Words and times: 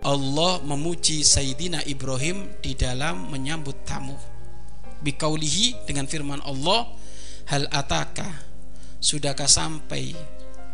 Allah 0.00 0.64
memuji 0.64 1.20
Sayyidina 1.20 1.84
Ibrahim 1.84 2.48
di 2.64 2.72
dalam 2.72 3.28
menyambut 3.28 3.84
tamu. 3.84 4.16
Bikaulihi 5.04 5.84
dengan 5.84 6.08
firman 6.08 6.40
Allah 6.40 6.88
hal 7.52 7.68
ataka? 7.68 8.24
Sudahkah 8.96 9.48
sampai 9.48 10.16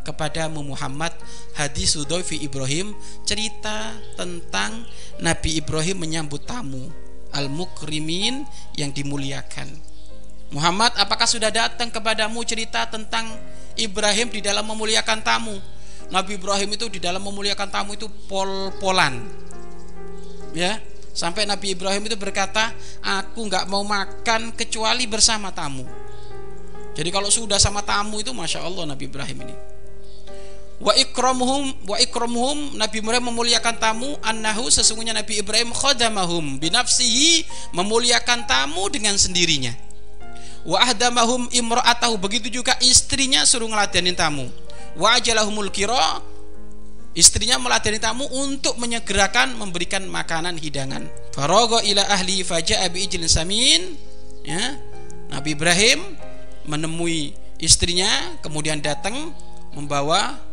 kepadamu 0.06 0.62
Muhammad? 0.62 1.10
Hadis 1.58 1.98
Udhaifi 1.98 2.38
Ibrahim 2.38 2.94
cerita 3.26 3.98
tentang 4.14 4.86
Nabi 5.18 5.58
Ibrahim 5.58 6.06
menyambut 6.06 6.46
tamu 6.46 6.86
al-mukrimin 7.34 8.46
yang 8.79 8.95
dimuliakan. 8.95 9.66
Muhammad 10.54 10.95
apakah 10.95 11.27
sudah 11.27 11.50
datang 11.50 11.90
kepadamu 11.90 12.46
cerita 12.46 12.86
tentang 12.86 13.27
Ibrahim 13.74 14.30
di 14.30 14.38
dalam 14.38 14.62
memuliakan 14.70 15.18
tamu 15.27 15.58
Nabi 16.06 16.38
Ibrahim 16.38 16.70
itu 16.78 16.87
di 16.87 17.02
dalam 17.02 17.23
memuliakan 17.23 17.69
tamu 17.70 17.98
itu 17.98 18.06
pol-polan. 18.30 19.27
Ya 20.55 20.78
sampai 21.16 21.48
Nabi 21.48 21.73
Ibrahim 21.73 22.06
itu 22.06 22.16
berkata 22.20 22.77
aku 23.01 23.48
nggak 23.48 23.66
mau 23.66 23.83
makan 23.83 24.55
kecuali 24.55 25.09
bersama 25.09 25.50
tamu. 25.50 25.83
Jadi 26.97 27.09
kalau 27.12 27.28
sudah 27.28 27.61
sama 27.61 27.80
tamu 27.83 28.20
itu 28.20 28.30
masya 28.37 28.64
Allah 28.64 28.84
Nabi 28.88 29.09
Ibrahim 29.09 29.48
ini. 29.48 29.56
Wa 30.77 30.92
ikramuhum 30.92 31.88
wa 31.88 31.97
ikramuhum 31.97 32.77
Nabi 32.77 33.00
Ibrahim 33.00 33.33
memuliakan 33.33 33.80
tamu 33.80 34.12
annahu 34.20 34.69
sesungguhnya 34.69 35.16
Nabi 35.16 35.41
Ibrahim 35.41 35.73
khadamahum 35.73 36.61
binafsihi 36.61 37.48
memuliakan 37.73 38.45
tamu 38.45 38.92
dengan 38.92 39.16
sendirinya. 39.16 39.73
Wa 40.66 40.83
ahdamahum 40.83 41.48
imra'atahu 41.48 42.20
begitu 42.20 42.50
juga 42.50 42.77
istrinya 42.83 43.47
suruh 43.47 43.70
ngeladenin 43.70 44.19
tamu 44.19 44.50
wa 44.96 45.16
ajalahumul 45.16 45.68
kira 45.73 46.20
istrinya 47.16 47.56
meladeni 47.56 47.97
tamu 48.00 48.28
untuk 48.33 48.77
menyegerakan 48.77 49.56
memberikan 49.56 50.05
makanan 50.08 50.61
hidangan 50.61 51.08
farogo 51.33 51.80
ila 51.80 52.05
ahli 52.12 52.44
faja'a 52.44 52.89
bi 52.92 53.08
samin 53.28 53.97
ya 54.44 54.77
Nabi 55.33 55.56
Ibrahim 55.56 56.00
menemui 56.69 57.33
istrinya 57.61 58.08
kemudian 58.44 58.80
datang 58.84 59.33
membawa 59.72 60.47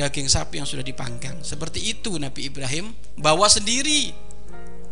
daging 0.00 0.32
sapi 0.32 0.56
yang 0.56 0.68
sudah 0.68 0.80
dipanggang. 0.80 1.36
Seperti 1.44 1.92
itu 1.92 2.16
Nabi 2.16 2.48
Ibrahim 2.48 2.96
bawa 3.20 3.52
sendiri. 3.52 4.16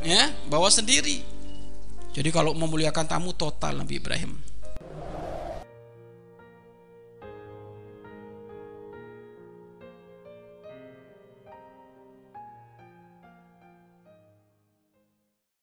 Ya, 0.05 0.31
bawa 0.53 0.69
sendiri. 0.69 1.25
Jadi 2.13 2.29
kalau 2.31 2.53
memuliakan 2.53 3.09
tamu 3.09 3.33
total 3.33 3.81
Nabi 3.81 3.97
Ibrahim. 3.97 4.37